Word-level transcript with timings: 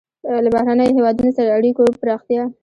له 0.43 0.49
بهرنیو 0.53 0.95
هېوادونو 0.97 1.31
سره 1.37 1.53
اړیکو 1.57 1.83
پراختیا. 2.01 2.43